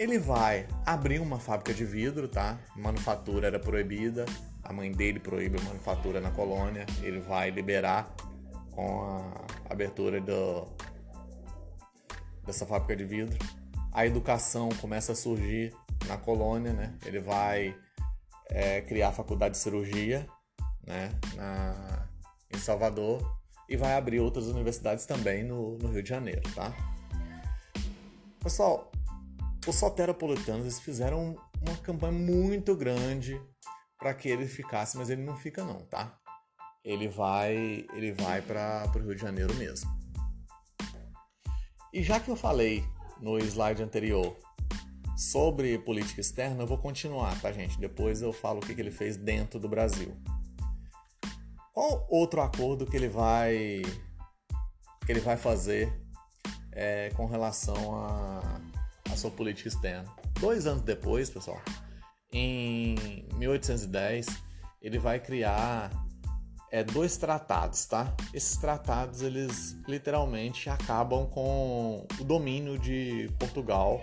Ele 0.00 0.18
vai 0.18 0.66
abrir 0.86 1.20
uma 1.20 1.38
fábrica 1.38 1.74
de 1.74 1.84
vidro, 1.84 2.26
tá? 2.26 2.58
Manufatura 2.74 3.46
era 3.46 3.58
proibida, 3.58 4.24
a 4.64 4.72
mãe 4.72 4.90
dele 4.90 5.20
proíbe 5.20 5.58
a 5.58 5.62
manufatura 5.62 6.20
na 6.20 6.30
colônia. 6.30 6.86
Ele 7.02 7.20
vai 7.20 7.50
liberar 7.50 8.10
com 8.70 9.02
a 9.02 9.72
abertura 9.72 10.20
do, 10.20 10.66
dessa 12.46 12.64
fábrica 12.64 12.96
de 12.96 13.04
vidro 13.04 13.38
a 13.92 14.06
educação 14.06 14.68
começa 14.80 15.12
a 15.12 15.14
surgir 15.14 15.74
na 16.06 16.16
colônia, 16.16 16.72
né? 16.72 16.94
Ele 17.04 17.20
vai 17.20 17.76
é, 18.48 18.80
criar 18.82 19.08
a 19.08 19.12
faculdade 19.12 19.54
de 19.54 19.58
cirurgia, 19.58 20.26
né? 20.86 21.12
Na, 21.34 22.06
em 22.52 22.58
Salvador 22.58 23.38
e 23.68 23.76
vai 23.76 23.94
abrir 23.94 24.20
outras 24.20 24.46
universidades 24.46 25.06
também 25.06 25.44
no, 25.44 25.76
no 25.78 25.88
Rio 25.88 26.02
de 26.02 26.08
Janeiro, 26.08 26.42
tá? 26.54 26.72
Pessoal, 28.42 28.90
os 29.66 29.76
soteropolitanos 29.76 30.80
fizeram 30.80 31.36
uma 31.60 31.76
campanha 31.78 32.12
muito 32.12 32.74
grande 32.74 33.40
para 33.98 34.14
que 34.14 34.28
ele 34.28 34.46
ficasse, 34.46 34.96
mas 34.96 35.10
ele 35.10 35.22
não 35.22 35.36
fica 35.36 35.62
não, 35.64 35.84
tá? 35.86 36.18
Ele 36.82 37.08
vai, 37.08 37.86
ele 37.92 38.12
vai 38.12 38.40
para 38.40 38.90
o 38.94 38.98
Rio 38.98 39.14
de 39.14 39.20
Janeiro 39.20 39.54
mesmo. 39.54 39.90
E 41.92 42.02
já 42.02 42.18
que 42.18 42.30
eu 42.30 42.36
falei 42.36 42.82
no 43.20 43.38
slide 43.38 43.82
anterior 43.82 44.36
sobre 45.16 45.76
política 45.78 46.20
externa, 46.20 46.62
eu 46.62 46.66
vou 46.66 46.78
continuar, 46.78 47.38
tá, 47.42 47.52
gente? 47.52 47.78
Depois 47.78 48.22
eu 48.22 48.32
falo 48.32 48.58
o 48.58 48.62
que, 48.62 48.72
ele 48.72 48.90
fez 48.90 49.16
dentro 49.16 49.60
do 49.60 49.68
Brasil. 49.68 50.16
Qual 51.74 52.06
outro 52.08 52.40
acordo 52.40 52.86
que 52.86 52.96
ele 52.96 53.08
vai 53.08 53.82
que 55.04 55.12
ele 55.12 55.20
vai 55.20 55.36
fazer 55.36 55.92
é, 56.72 57.10
com 57.10 57.26
relação 57.26 57.96
a, 57.96 58.59
a 59.20 59.22
sua 59.22 59.30
política 59.30 59.68
externa? 59.68 60.10
Dois 60.40 60.66
anos 60.66 60.82
depois, 60.82 61.28
pessoal, 61.28 61.60
em 62.32 63.26
1810, 63.34 64.26
ele 64.80 64.98
vai 64.98 65.20
criar 65.20 65.90
é, 66.70 66.82
dois 66.82 67.16
tratados, 67.16 67.84
tá? 67.84 68.14
Esses 68.32 68.56
tratados 68.56 69.20
eles 69.20 69.76
literalmente 69.86 70.70
acabam 70.70 71.26
com 71.26 72.06
o 72.18 72.24
domínio 72.24 72.78
de 72.78 73.30
Portugal 73.38 74.00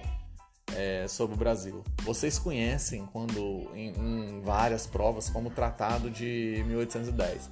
é, 0.76 1.08
sobre 1.08 1.36
o 1.36 1.38
Brasil. 1.38 1.84
Vocês 2.04 2.38
conhecem 2.38 3.06
quando 3.08 3.72
em, 3.74 3.94
em, 3.94 4.42
várias 4.42 4.86
provas 4.86 5.30
como 5.30 5.50
o 5.50 5.52
Tratado 5.52 6.12
de 6.12 6.64
1810. 6.68 7.50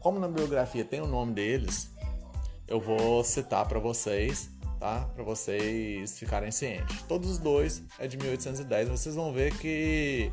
Como 0.00 0.18
na 0.18 0.28
biografia 0.28 0.84
tem 0.84 1.00
o 1.00 1.06
nome 1.06 1.32
deles, 1.34 1.90
eu 2.66 2.80
vou 2.80 3.22
citar 3.24 3.66
para 3.66 3.78
vocês, 3.78 4.48
tá? 4.78 5.08
Para 5.14 5.24
vocês 5.24 6.18
ficarem 6.18 6.50
cientes. 6.50 7.02
Todos 7.02 7.30
os 7.30 7.38
dois 7.38 7.82
é 7.98 8.06
de 8.06 8.16
1810. 8.16 8.88
Vocês 8.88 9.14
vão 9.14 9.32
ver 9.32 9.56
que 9.58 10.32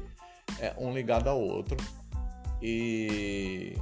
é 0.60 0.74
um 0.78 0.94
ligado 0.94 1.28
ao 1.28 1.40
outro 1.40 1.78
e 2.62 3.76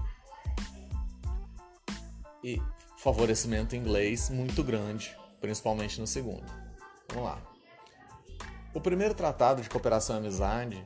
e 2.44 2.62
favorecimento 2.98 3.76
inglês 3.76 4.30
muito 4.30 4.64
grande, 4.64 5.16
principalmente 5.42 6.00
no 6.00 6.08
segundo. 6.08 6.46
Vamos 7.10 7.26
lá. 7.26 7.42
O 8.74 8.80
primeiro 8.80 9.14
tratado 9.14 9.62
de 9.62 9.70
cooperação 9.70 10.16
e 10.16 10.20
amizade, 10.20 10.86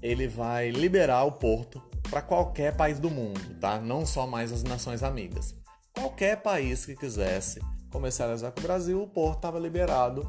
ele 0.00 0.26
vai 0.26 0.70
liberar 0.70 1.24
o 1.24 1.32
porto 1.32 1.80
para 2.10 2.22
qualquer 2.22 2.76
país 2.76 2.98
do 2.98 3.10
mundo, 3.10 3.40
tá? 3.60 3.78
Não 3.78 4.04
só 4.04 4.26
mais 4.26 4.52
as 4.52 4.62
nações 4.62 5.02
amigas. 5.02 5.54
Qualquer 5.94 6.42
país 6.42 6.84
que 6.84 6.96
quisesse 6.96 7.60
comercializar 7.92 8.50
com 8.50 8.60
o 8.60 8.62
Brasil, 8.62 9.02
o 9.02 9.06
porto 9.06 9.36
estava 9.36 9.58
liberado 9.58 10.28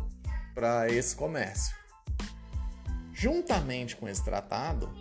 para 0.53 0.87
esse 0.89 1.15
comércio. 1.15 1.75
Juntamente 3.13 3.95
com 3.95 4.07
esse 4.07 4.23
tratado, 4.23 4.93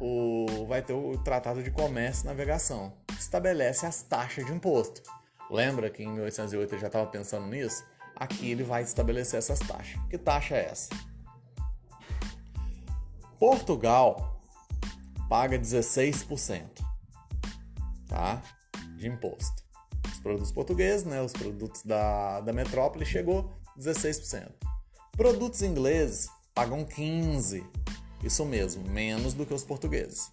o, 0.00 0.66
vai 0.66 0.82
ter 0.82 0.94
o 0.94 1.18
Tratado 1.18 1.62
de 1.62 1.70
Comércio 1.70 2.24
e 2.24 2.26
Navegação, 2.26 2.92
que 3.06 3.20
estabelece 3.20 3.84
as 3.84 4.02
taxas 4.02 4.46
de 4.46 4.52
imposto. 4.52 5.02
Lembra 5.50 5.90
que 5.90 6.02
em 6.02 6.08
1808 6.08 6.74
ele 6.74 6.80
já 6.80 6.86
estava 6.86 7.06
pensando 7.06 7.46
nisso? 7.46 7.84
Aqui 8.16 8.50
ele 8.50 8.62
vai 8.62 8.82
estabelecer 8.82 9.38
essas 9.38 9.58
taxas. 9.58 10.00
Que 10.08 10.16
taxa 10.16 10.56
é 10.56 10.70
essa? 10.70 10.88
Portugal 13.38 14.40
paga 15.28 15.58
16% 15.58 16.90
tá? 18.10 18.42
de 18.96 19.08
imposto. 19.08 19.69
Os 20.12 20.20
produtos 20.20 20.52
portugueses, 20.52 21.04
né, 21.04 21.22
os 21.22 21.32
produtos 21.32 21.82
da, 21.82 22.40
da 22.40 22.52
metrópole, 22.52 23.04
chegou 23.04 23.50
16%. 23.78 24.50
Produtos 25.12 25.62
ingleses 25.62 26.28
pagam 26.54 26.84
15%. 26.84 27.64
Isso 28.22 28.44
mesmo, 28.44 28.86
menos 28.88 29.32
do 29.32 29.46
que 29.46 29.54
os 29.54 29.64
portugueses. 29.64 30.30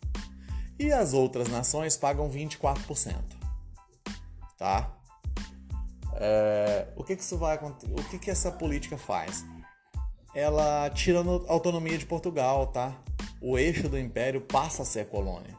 E 0.78 0.92
as 0.92 1.14
outras 1.14 1.48
nações 1.48 1.96
pagam 1.96 2.30
24%. 2.30 3.16
Tá? 4.58 4.92
É, 6.16 6.88
o 6.96 7.04
que, 7.04 7.16
que 7.16 7.24
isso 7.24 7.38
vai 7.38 7.58
O 7.58 8.04
que, 8.10 8.20
que 8.20 8.30
essa 8.30 8.52
política 8.52 8.98
faz? 8.98 9.46
Ela 10.36 10.90
tira 10.90 11.22
a 11.22 11.52
autonomia 11.52 11.98
de 11.98 12.06
Portugal, 12.06 12.68
tá? 12.68 12.96
O 13.42 13.58
eixo 13.58 13.88
do 13.88 13.98
império 13.98 14.42
passa 14.42 14.82
a 14.82 14.86
ser 14.86 15.08
colônia. 15.08 15.56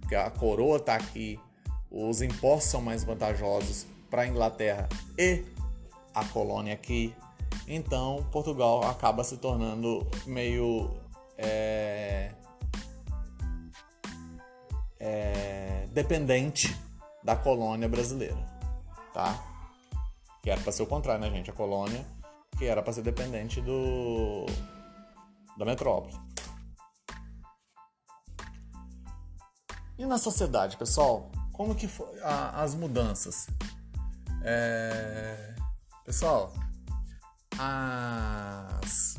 Porque 0.00 0.14
a 0.14 0.30
coroa 0.30 0.78
está 0.78 0.94
aqui, 0.94 1.38
os 1.96 2.20
impostos 2.20 2.70
são 2.70 2.82
mais 2.82 3.02
vantajosos 3.02 3.86
para 4.10 4.22
a 4.22 4.26
Inglaterra 4.26 4.86
e 5.18 5.42
a 6.14 6.24
colônia 6.26 6.74
aqui. 6.74 7.14
Então 7.66 8.26
Portugal 8.30 8.84
acaba 8.84 9.24
se 9.24 9.38
tornando 9.38 10.06
meio 10.26 10.90
é, 11.38 12.32
é, 15.00 15.88
dependente 15.90 16.76
da 17.24 17.34
colônia 17.34 17.88
brasileira, 17.88 18.36
tá? 19.14 19.42
Que 20.42 20.50
era 20.50 20.60
para 20.60 20.72
ser 20.72 20.82
o 20.82 20.86
contrário, 20.86 21.22
né, 21.22 21.30
gente? 21.30 21.50
A 21.50 21.54
colônia 21.54 22.04
que 22.58 22.66
era 22.66 22.82
para 22.82 22.92
ser 22.92 23.02
dependente 23.02 23.60
do 23.60 24.46
da 25.56 25.64
metrópole. 25.64 26.14
E 29.98 30.04
na 30.04 30.18
sociedade, 30.18 30.76
pessoal, 30.76 31.30
como 31.56 31.74
que 31.74 31.88
foi 31.88 32.20
a, 32.20 32.62
as 32.62 32.74
mudanças? 32.74 33.46
É, 34.42 35.54
pessoal, 36.04 36.52
as 37.58 39.16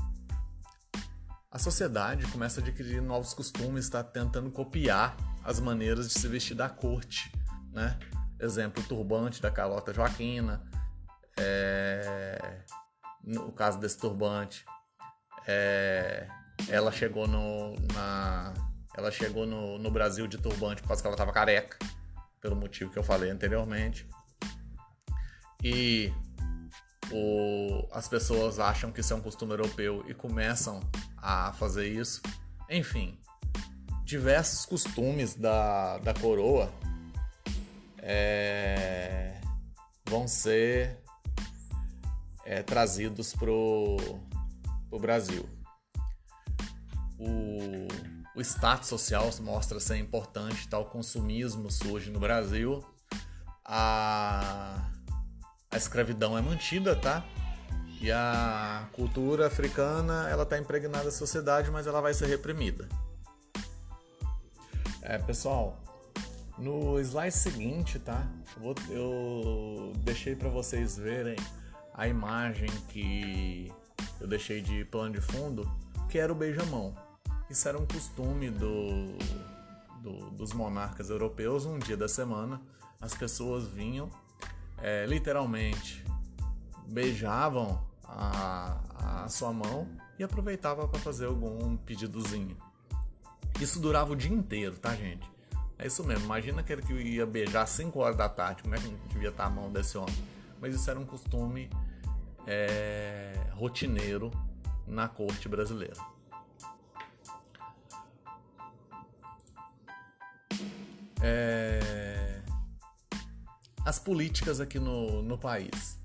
a 1.49 1.57
sociedade 1.59 2.27
começa 2.27 2.59
a 2.59 2.63
adquirir 2.63 3.01
novos 3.01 3.33
costumes, 3.33 3.85
está 3.85 4.03
tentando 4.03 4.51
copiar 4.51 5.17
as 5.43 5.59
maneiras 5.59 6.07
de 6.07 6.19
se 6.19 6.27
vestir 6.27 6.55
da 6.55 6.69
corte, 6.69 7.31
né? 7.71 7.97
Exemplo, 8.39 8.83
o 8.83 8.87
turbante 8.87 9.41
da 9.41 9.49
Carlota 9.49 9.91
Joaquina, 9.91 10.61
é... 11.35 12.61
no 13.23 13.51
caso 13.51 13.79
desse 13.79 13.97
turbante, 13.97 14.63
é... 15.47 16.27
ela 16.69 16.91
chegou 16.91 17.27
no, 17.27 17.73
na... 17.91 18.53
ela 18.95 19.09
chegou 19.09 19.47
no, 19.47 19.79
no 19.79 19.89
Brasil 19.89 20.27
de 20.27 20.37
turbante 20.37 20.83
por 20.83 20.89
causa 20.89 21.01
que 21.01 21.07
ela 21.07 21.15
estava 21.15 21.33
careca, 21.33 21.79
pelo 22.41 22.55
motivo 22.55 22.91
que 22.91 22.99
eu 22.99 23.03
falei 23.03 23.29
anteriormente. 23.29 24.07
E 25.63 26.11
o, 27.11 27.87
as 27.91 28.07
pessoas 28.07 28.59
acham 28.59 28.91
que 28.91 29.01
isso 29.01 29.13
é 29.13 29.15
um 29.15 29.21
costume 29.21 29.53
europeu 29.53 30.03
e 30.07 30.13
começam 30.13 30.81
a 31.17 31.53
fazer 31.53 31.87
isso. 31.87 32.21
Enfim, 32.69 33.17
diversos 34.03 34.65
costumes 34.65 35.35
da, 35.35 35.97
da 35.99 36.13
coroa 36.13 36.71
é, 37.99 39.39
vão 40.07 40.27
ser 40.27 40.97
é, 42.45 42.63
trazidos 42.63 43.33
pro, 43.33 43.97
pro 44.89 44.99
Brasil. 44.99 45.47
O, 47.19 47.87
o 48.37 48.41
status 48.41 48.87
social 48.87 49.27
mostra 49.41 49.79
ser 49.79 49.97
importante, 49.97 50.67
tal 50.67 50.85
consumismo 50.85 51.71
surge 51.71 52.11
no 52.11 52.19
Brasil. 52.19 52.85
A, 53.65 54.91
a 55.71 55.75
escravidão 55.75 56.37
é 56.37 56.41
mantida, 56.41 56.95
tá? 56.95 57.25
E 57.99 58.11
a 58.11 58.87
cultura 58.93 59.47
africana, 59.47 60.29
ela 60.29 60.43
está 60.43 60.55
impregnada 60.55 61.05
na 61.05 61.11
sociedade, 61.11 61.71
mas 61.71 61.87
ela 61.87 61.99
vai 61.99 62.13
ser 62.13 62.27
reprimida. 62.27 62.87
É, 65.01 65.17
pessoal, 65.17 65.75
no 66.59 66.99
slide 66.99 67.35
seguinte, 67.35 67.97
tá? 67.97 68.23
Eu, 68.61 68.75
eu 68.91 69.93
deixei 69.97 70.35
para 70.35 70.47
vocês 70.47 70.95
verem 70.95 71.37
a 71.91 72.07
imagem 72.07 72.69
que 72.89 73.73
eu 74.21 74.27
deixei 74.27 74.61
de 74.61 74.85
plano 74.85 75.15
de 75.15 75.21
fundo, 75.21 75.67
que 76.07 76.19
era 76.19 76.31
o 76.31 76.35
beijamão. 76.35 77.06
Isso 77.49 77.67
era 77.67 77.77
um 77.77 77.85
costume 77.85 78.49
do, 78.49 79.17
do, 80.01 80.29
dos 80.31 80.53
monarcas 80.53 81.09
europeus. 81.09 81.65
Um 81.65 81.79
dia 81.79 81.95
da 81.95 82.07
semana, 82.07 82.61
as 82.99 83.13
pessoas 83.13 83.67
vinham, 83.67 84.09
é, 84.79 85.05
literalmente, 85.05 86.05
beijavam 86.87 87.81
a, 88.03 89.23
a 89.23 89.29
sua 89.29 89.53
mão 89.53 89.87
e 90.19 90.23
aproveitava 90.23 90.87
para 90.87 90.99
fazer 90.99 91.25
algum 91.25 91.77
pedidozinho. 91.77 92.57
Isso 93.59 93.79
durava 93.79 94.13
o 94.13 94.15
dia 94.15 94.33
inteiro, 94.33 94.77
tá, 94.77 94.95
gente? 94.95 95.29
É 95.79 95.87
isso 95.87 96.03
mesmo. 96.03 96.25
Imagina 96.25 96.61
aquele 96.61 96.81
que 96.81 96.93
ia 96.93 97.25
beijar 97.25 97.63
às 97.63 97.69
5 97.71 97.99
horas 97.99 98.17
da 98.17 98.27
tarde. 98.27 98.63
Como 98.63 98.75
é 98.75 98.79
que 98.79 98.89
devia 99.09 99.29
estar 99.29 99.45
a 99.45 99.49
mão 99.49 99.71
desse 99.71 99.97
homem? 99.97 100.15
Mas 100.59 100.73
isso 100.73 100.89
era 100.89 100.99
um 100.99 101.05
costume 101.05 101.69
é, 102.45 103.33
rotineiro 103.53 104.31
na 104.87 105.07
corte 105.07 105.47
brasileira. 105.47 105.95
É, 111.21 112.41
as 113.85 113.97
políticas 113.97 114.59
aqui 114.59 114.79
no, 114.79 115.21
no 115.21 115.37
país. 115.37 115.97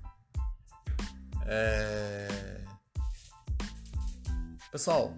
É... 1.45 2.61
Pessoal, 4.71 5.13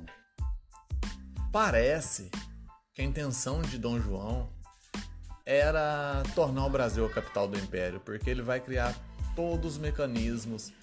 parece 1.52 2.30
que 2.94 3.02
a 3.02 3.06
intenção 3.06 3.62
de 3.62 3.78
Dom 3.78 4.00
João 4.00 4.50
era 5.46 6.24
tornar 6.34 6.66
o 6.66 6.70
Brasil 6.70 7.06
a 7.06 7.10
capital 7.10 7.48
do 7.48 7.58
império, 7.58 8.00
porque 8.00 8.30
ele 8.30 8.42
vai 8.42 8.60
criar 8.60 8.96
todos 9.36 9.74
os 9.74 9.78
mecanismos 9.78 10.74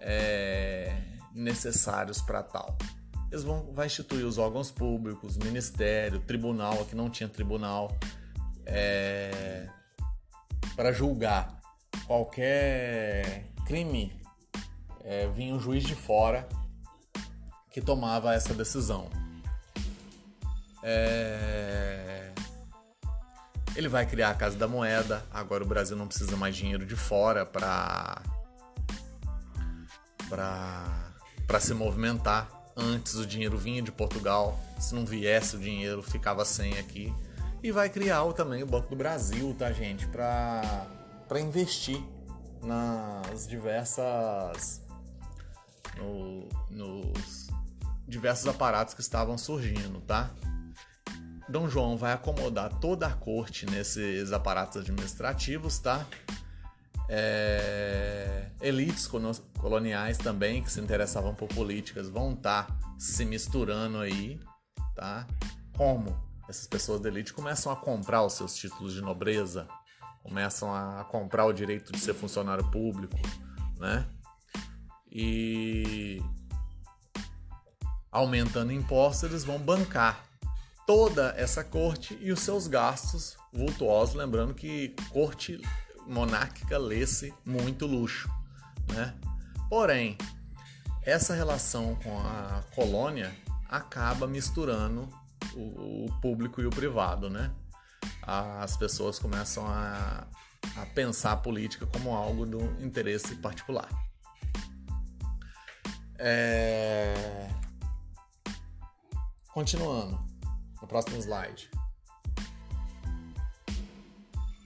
é, 0.00 1.00
necessários 1.32 2.20
para 2.20 2.42
tal. 2.42 2.76
Eles 3.30 3.44
vão 3.44 3.72
vai 3.72 3.86
instituir 3.86 4.26
os 4.26 4.38
órgãos 4.38 4.70
públicos, 4.70 5.36
ministério, 5.36 6.18
tribunal, 6.18 6.80
aqui 6.82 6.96
não 6.96 7.08
tinha 7.08 7.28
tribunal, 7.28 7.96
é, 8.68 9.68
para 10.76 10.92
julgar 10.92 11.60
qualquer 12.06 13.44
crime 13.66 14.18
é, 15.04 15.26
vinha 15.28 15.54
um 15.54 15.60
juiz 15.60 15.82
de 15.84 15.94
fora 15.94 16.48
que 17.70 17.80
tomava 17.80 18.34
essa 18.34 18.54
decisão. 18.54 19.10
É... 20.82 22.32
Ele 23.76 23.88
vai 23.88 24.06
criar 24.06 24.30
a 24.30 24.34
Casa 24.34 24.56
da 24.56 24.66
Moeda. 24.66 25.24
Agora 25.30 25.62
o 25.62 25.66
Brasil 25.66 25.96
não 25.96 26.08
precisa 26.08 26.36
mais 26.36 26.56
dinheiro 26.56 26.84
de 26.84 26.96
fora 26.96 27.46
para 27.46 28.22
para 30.28 31.60
se 31.60 31.72
movimentar. 31.72 32.48
Antes 32.76 33.14
o 33.14 33.26
dinheiro 33.26 33.56
vinha 33.56 33.82
de 33.82 33.92
Portugal. 33.92 34.58
Se 34.78 34.94
não 34.94 35.06
viesse 35.06 35.56
o 35.56 35.58
dinheiro 35.58 36.02
ficava 36.02 36.44
sem 36.44 36.78
aqui. 36.78 37.14
E 37.62 37.72
vai 37.72 37.88
criar 37.88 38.24
também 38.34 38.62
o 38.62 38.66
Banco 38.66 38.88
do 38.88 38.96
Brasil, 38.96 39.54
tá 39.58 39.72
gente, 39.72 40.06
para 40.06 41.40
investir 41.40 42.00
nas 42.62 43.46
diversas 43.48 44.80
no, 45.96 46.48
nos 46.70 47.48
diversos 48.06 48.46
aparatos 48.46 48.94
que 48.94 49.00
estavam 49.00 49.36
surgindo, 49.36 50.00
tá? 50.00 50.30
Dom 51.48 51.68
João 51.68 51.96
vai 51.96 52.12
acomodar 52.12 52.78
toda 52.78 53.06
a 53.06 53.12
corte 53.12 53.66
nesses 53.66 54.32
aparatos 54.32 54.76
administrativos, 54.76 55.78
tá? 55.78 56.06
É... 57.10 58.50
elites 58.60 59.08
coloniais 59.58 60.18
também 60.18 60.62
que 60.62 60.70
se 60.70 60.78
interessavam 60.78 61.34
por 61.34 61.48
políticas 61.48 62.06
vão 62.06 62.34
estar 62.34 62.66
tá 62.66 62.78
se 62.98 63.24
misturando 63.24 63.98
aí, 63.98 64.38
tá? 64.94 65.26
Como 65.74 66.27
essas 66.48 66.66
pessoas 66.66 67.00
da 67.00 67.08
elite 67.08 67.32
começam 67.32 67.70
a 67.70 67.76
comprar 67.76 68.22
os 68.22 68.32
seus 68.32 68.54
títulos 68.54 68.94
de 68.94 69.00
nobreza, 69.00 69.68
começam 70.22 70.74
a 70.74 71.04
comprar 71.04 71.46
o 71.46 71.52
direito 71.52 71.92
de 71.92 71.98
ser 71.98 72.14
funcionário 72.14 72.68
público, 72.70 73.16
né? 73.78 74.06
e 75.10 76.22
aumentando 78.10 78.72
impostos, 78.72 79.30
eles 79.30 79.44
vão 79.44 79.58
bancar 79.58 80.24
toda 80.86 81.34
essa 81.36 81.62
corte 81.64 82.16
e 82.20 82.32
os 82.32 82.40
seus 82.40 82.66
gastos 82.66 83.36
vultuosos, 83.52 84.14
lembrando 84.14 84.54
que 84.54 84.94
corte 85.10 85.60
monárquica 86.06 86.78
lê-se 86.78 87.34
muito 87.44 87.86
luxo, 87.86 88.30
né? 88.88 89.14
Porém, 89.68 90.16
essa 91.02 91.34
relação 91.34 91.96
com 91.96 92.18
a 92.18 92.62
colônia 92.74 93.34
acaba 93.68 94.26
misturando 94.26 95.08
o, 95.54 96.06
o 96.06 96.20
público 96.20 96.60
e 96.60 96.66
o 96.66 96.70
privado, 96.70 97.28
né? 97.30 97.50
As 98.22 98.76
pessoas 98.76 99.18
começam 99.18 99.66
a, 99.66 100.26
a 100.76 100.86
pensar 100.94 101.32
a 101.32 101.36
política 101.36 101.86
como 101.86 102.14
algo 102.14 102.44
do 102.44 102.60
interesse 102.82 103.36
particular. 103.36 103.88
É... 106.18 107.48
Continuando, 109.52 110.20
no 110.80 110.88
próximo 110.88 111.16
slide. 111.18 111.70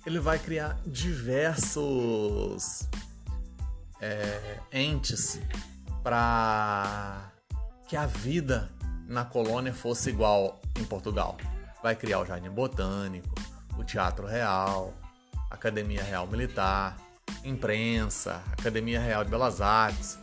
Ele 0.05 0.18
vai 0.18 0.38
criar 0.38 0.81
diversos 0.85 2.81
é, 4.01 4.59
entes 4.73 5.38
para 6.03 7.31
que 7.88 7.97
a 7.97 8.07
vida 8.07 8.68
na 9.12 9.25
colônia 9.27 9.75
fosse 9.75 10.09
igual 10.09 10.61
em 10.77 10.85
Portugal. 10.85 11.37
Vai 11.83 11.94
criar 11.94 12.20
o 12.20 12.27
Jardim 12.27 12.48
Botânico, 12.48 13.35
o 13.77 13.85
Teatro 13.85 14.27
Real, 14.27 14.94
Academia 15.51 16.03
Real 16.03 16.27
Militar, 16.27 16.96
imprensa, 17.44 18.42
Academia 18.59 19.01
Real 19.01 19.22
de 19.22 19.31
Belas 19.31 19.61
Artes, 19.61 20.18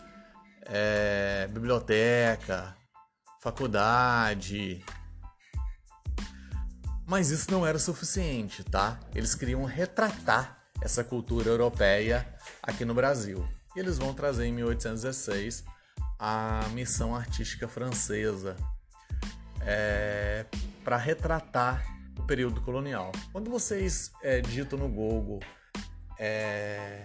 é, 0.65 1.47
biblioteca, 1.51 2.75
faculdade. 3.39 4.83
Mas 7.05 7.29
isso 7.29 7.51
não 7.51 7.65
era 7.65 7.77
suficiente, 7.77 8.63
tá? 8.63 8.99
Eles 9.13 9.35
queriam 9.35 9.63
retratar 9.65 10.57
essa 10.81 11.03
cultura 11.03 11.49
europeia 11.49 12.27
aqui 12.63 12.85
no 12.85 12.95
Brasil. 12.95 13.47
E 13.75 13.79
eles 13.79 13.99
vão 13.99 14.15
trazer 14.15 14.47
em 14.47 14.53
1816 14.53 15.63
a 16.17 16.67
missão 16.73 17.15
artística 17.15 17.67
francesa 17.67 18.55
é, 19.61 20.45
para 20.83 20.97
retratar 20.97 21.83
o 22.17 22.23
período 22.23 22.61
colonial. 22.61 23.11
Quando 23.31 23.49
vocês 23.49 24.11
é, 24.21 24.41
digitam 24.41 24.77
no 24.77 24.89
Google 24.89 25.39
é, 26.17 27.03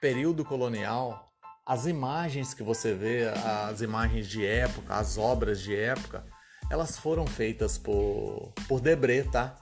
período 0.00 0.44
colonial, 0.44 1.32
as 1.66 1.86
imagens 1.86 2.54
que 2.54 2.62
você 2.62 2.94
vê, 2.94 3.28
as 3.68 3.80
imagens 3.80 4.26
de 4.26 4.46
época, 4.46 4.94
as 4.94 5.18
obras 5.18 5.60
de 5.60 5.76
época, 5.76 6.24
elas 6.70 6.98
foram 6.98 7.26
feitas 7.26 7.78
por, 7.78 8.52
por 8.66 8.80
Debré, 8.80 9.22
tá? 9.22 9.56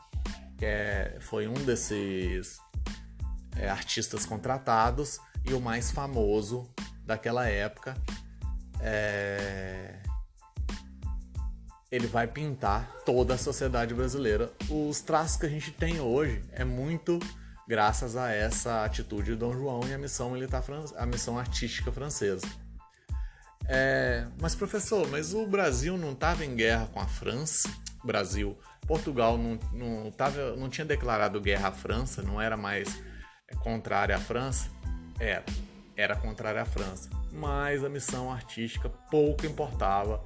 Que 0.57 0.65
é, 0.65 1.17
foi 1.21 1.47
um 1.49 1.55
desses 1.55 2.59
é, 3.57 3.69
artistas 3.69 4.25
contratados 4.25 5.19
e 5.45 5.53
o 5.53 5.61
mais 5.61 5.91
famoso 5.91 6.73
daquela 7.05 7.49
época. 7.49 7.97
É... 8.81 10.06
Ele 11.91 12.07
vai 12.07 12.27
pintar 12.27 12.91
toda 13.05 13.35
a 13.35 13.39
sociedade 13.39 13.95
brasileira. 13.95 14.51
Os 14.69 15.01
traços 15.01 15.37
que 15.37 15.47
a 15.47 15.49
gente 15.49 15.71
tem 15.71 16.01
hoje 16.01 16.43
é 16.53 16.65
muito 16.65 17.19
graças 17.67 18.17
a 18.17 18.33
essa 18.33 18.85
atitude 18.85 19.33
de 19.33 19.37
Dom 19.37 19.53
João 19.53 19.81
e 19.89 19.93
a 19.93 19.99
missão 19.99 20.31
militar 20.31 20.63
a 20.97 21.07
missão 21.07 21.39
artística 21.39 21.91
francesa. 21.91 22.47
É, 23.69 24.27
mas 24.41 24.55
professor, 24.55 25.09
mas 25.09 25.35
o 25.35 25.47
Brasil 25.47 25.97
não 25.97 26.13
estava 26.13 26.45
em 26.45 26.55
guerra 26.55 26.87
com 26.93 27.01
a 27.01 27.07
França? 27.07 27.69
Brasil, 28.05 28.57
Portugal 28.87 29.37
não, 29.37 29.59
não, 29.73 30.11
tava, 30.13 30.55
não 30.55 30.69
tinha 30.69 30.85
declarado 30.85 31.41
guerra 31.41 31.69
à 31.69 31.73
França, 31.73 32.23
não 32.23 32.41
era 32.41 32.57
mais 32.57 33.03
contrária 33.61 34.15
à 34.15 34.21
França? 34.21 34.71
Era, 35.19 35.45
era 35.97 36.15
contrária 36.15 36.63
à 36.63 36.65
França. 36.65 37.11
Mas 37.33 37.83
a 37.83 37.89
missão 37.89 38.31
artística 38.31 38.89
pouco 38.89 39.45
importava 39.45 40.25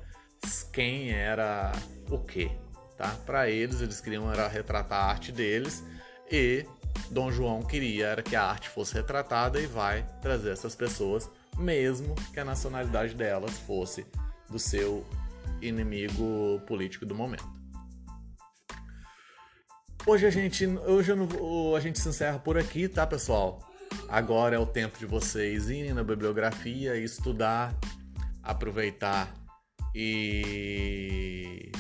quem 0.72 1.10
era 1.10 1.72
o 2.08 2.18
quê, 2.18 2.50
tá? 2.96 3.08
Para 3.26 3.48
eles, 3.50 3.80
eles 3.80 4.00
queriam 4.00 4.32
era 4.32 4.48
retratar 4.48 5.04
a 5.04 5.10
arte 5.10 5.32
deles 5.32 5.82
e 6.30 6.66
Dom 7.10 7.30
João 7.30 7.62
queria 7.62 8.06
era 8.06 8.22
que 8.22 8.36
a 8.36 8.44
arte 8.44 8.68
fosse 8.68 8.94
retratada 8.94 9.60
e 9.60 9.66
vai 9.66 10.06
trazer 10.22 10.50
essas 10.50 10.74
pessoas, 10.74 11.28
mesmo 11.56 12.14
que 12.32 12.40
a 12.40 12.44
nacionalidade 12.44 13.14
delas 13.14 13.58
fosse 13.58 14.06
do 14.48 14.58
seu 14.58 15.06
inimigo 15.60 16.60
político 16.66 17.04
do 17.04 17.14
momento. 17.14 17.48
Hoje 20.06 20.26
a 20.26 20.30
gente, 20.30 20.66
hoje 20.66 21.14
não, 21.14 21.76
a 21.76 21.80
gente 21.80 22.00
se 22.00 22.08
encerra 22.08 22.38
por 22.38 22.56
aqui, 22.56 22.88
tá, 22.88 23.06
pessoal? 23.06 23.60
Agora 24.08 24.56
é 24.56 24.58
o 24.58 24.66
tempo 24.66 24.98
de 24.98 25.04
vocês 25.04 25.68
irem 25.68 25.92
na 25.92 26.02
bibliografia, 26.02 26.96
estudar, 26.96 27.76
aproveitar 28.42 29.34
e, 29.94 31.72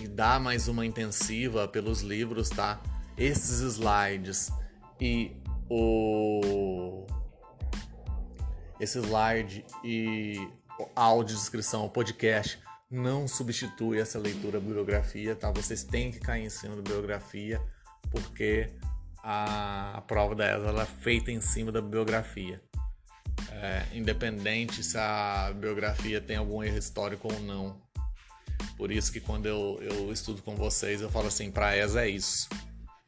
e 0.00 0.08
dar 0.08 0.40
mais 0.40 0.68
uma 0.68 0.84
intensiva 0.84 1.66
pelos 1.66 2.00
livros, 2.00 2.48
tá? 2.48 2.80
esses 3.16 3.60
slides 3.60 4.52
e 5.00 5.32
o 5.70 7.06
esse 8.78 8.98
slide 8.98 9.64
e 9.82 10.36
a 10.94 11.02
audiodescrição, 11.02 11.86
o 11.86 11.88
podcast 11.88 12.58
não 12.90 13.26
substitui 13.26 13.98
essa 13.98 14.18
leitura 14.18 14.60
bibliografia, 14.60 15.34
tá? 15.34 15.50
Vocês 15.50 15.82
têm 15.82 16.10
que 16.10 16.20
cair 16.20 16.44
em 16.44 16.50
cima 16.50 16.76
da 16.76 16.82
bibliografia 16.82 17.60
porque 18.10 18.70
a, 19.22 19.96
a 19.96 20.00
prova 20.02 20.34
da 20.34 20.44
ESA 20.44 20.82
é 20.82 20.86
feita 20.86 21.32
em 21.32 21.40
cima 21.40 21.72
da 21.72 21.80
bibliografia. 21.80 22.62
É, 23.62 23.86
independente 23.94 24.82
se 24.82 24.98
a 24.98 25.52
biografia 25.54 26.20
tem 26.20 26.36
algum 26.36 26.62
erro 26.62 26.76
histórico 26.76 27.32
ou 27.32 27.40
não. 27.40 27.80
Por 28.76 28.92
isso 28.92 29.10
que 29.10 29.20
quando 29.20 29.46
eu, 29.46 29.78
eu 29.82 30.12
estudo 30.12 30.42
com 30.42 30.54
vocês, 30.54 31.00
eu 31.00 31.10
falo 31.10 31.28
assim, 31.28 31.50
para 31.50 31.76
ESA 31.76 32.04
é 32.04 32.08
isso. 32.10 32.48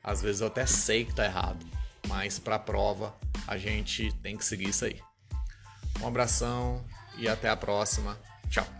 Às 0.02 0.22
vezes 0.22 0.40
eu 0.40 0.46
até 0.46 0.64
sei 0.64 1.04
que 1.04 1.14
tá 1.14 1.24
errado, 1.24 1.64
mas 2.06 2.38
para 2.38 2.58
prova 2.58 3.14
a 3.46 3.58
gente 3.58 4.10
tem 4.22 4.36
que 4.36 4.44
seguir 4.44 4.70
isso 4.70 4.84
aí. 4.84 5.00
Um 6.00 6.06
abração 6.06 6.82
e 7.18 7.28
até 7.28 7.48
a 7.48 7.56
próxima. 7.56 8.18
Tchau. 8.48 8.77